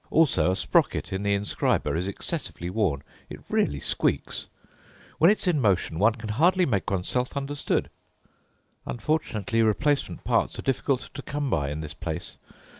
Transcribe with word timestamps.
Also 0.09 0.49
a 0.51 0.55
sprocket 0.55 1.13
in 1.13 1.21
the 1.21 1.35
inscriber 1.35 1.95
is 1.95 2.07
excessively 2.07 2.71
worn. 2.71 3.03
It 3.29 3.43
really 3.49 3.79
squeaks. 3.79 4.47
When 5.19 5.29
it's 5.29 5.45
in 5.45 5.61
motion 5.61 5.99
one 5.99 6.15
can 6.15 6.29
hardly 6.29 6.65
make 6.65 6.89
oneself 6.89 7.37
understood. 7.37 7.87
Unfortunately 8.87 9.61
replacement 9.61 10.23
parts 10.23 10.57
are 10.57 10.63
difficult 10.63 11.11
to 11.13 11.21
come 11.21 11.51
by 11.51 11.69
in 11.69 11.81
this 11.81 11.93
place. 11.93 12.37